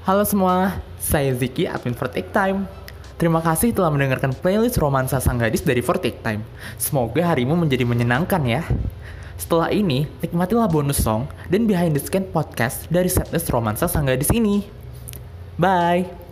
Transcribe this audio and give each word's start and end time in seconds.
Halo 0.00 0.24
semua, 0.24 0.80
saya 0.96 1.28
Ziki, 1.36 1.68
admin 1.68 1.92
for 1.92 2.08
Time. 2.08 2.64
Terima 3.20 3.44
kasih 3.44 3.76
telah 3.76 3.92
mendengarkan 3.92 4.32
playlist 4.32 4.80
romansa 4.80 5.20
sang 5.20 5.36
gadis 5.36 5.60
dari 5.60 5.84
For 5.84 6.00
Time. 6.00 6.40
Semoga 6.80 7.20
harimu 7.20 7.52
menjadi 7.52 7.84
menyenangkan 7.84 8.40
ya. 8.48 8.64
Setelah 9.36 9.68
ini, 9.68 10.08
nikmatilah 10.24 10.72
bonus 10.72 11.04
song 11.04 11.28
dan 11.52 11.68
behind 11.68 11.92
the 11.92 12.00
scan 12.00 12.24
podcast 12.32 12.88
dari 12.88 13.12
setlist 13.12 13.52
romansa 13.52 13.92
sang 13.92 14.08
gadis 14.08 14.32
ini. 14.32 14.64
Bye! 15.60 16.29